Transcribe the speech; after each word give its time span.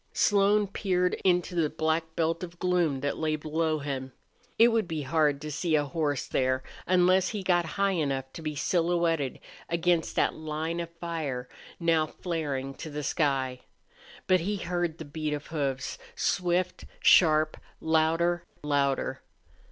Slone 0.13 0.65
peered 0.65 1.13
into 1.23 1.53
the 1.53 1.69
black 1.69 2.15
belt 2.15 2.41
of 2.43 2.57
gloom 2.57 3.01
that 3.01 3.19
lay 3.19 3.35
below 3.35 3.77
him. 3.77 4.13
It 4.57 4.69
would 4.69 4.87
be 4.87 5.03
hard 5.03 5.39
to 5.41 5.51
see 5.51 5.75
a 5.75 5.83
horse 5.85 6.25
there, 6.25 6.63
unless 6.87 7.29
he 7.29 7.43
got 7.43 7.65
high 7.77 7.91
enough 7.91 8.33
to 8.33 8.41
be 8.41 8.55
silhouetted 8.55 9.39
against 9.69 10.15
that 10.15 10.33
line 10.33 10.79
of 10.79 10.89
fire 10.99 11.47
now 11.79 12.07
flaring 12.07 12.73
to 12.81 12.89
the 12.89 13.03
sky. 13.03 13.59
But 14.25 14.39
he 14.39 14.55
heard 14.57 14.97
the 14.97 15.05
beat 15.05 15.33
of 15.35 15.45
hoofs, 15.53 15.99
swift, 16.15 16.85
sharp, 16.99 17.57
louder 17.79 18.43
louder. 18.63 19.21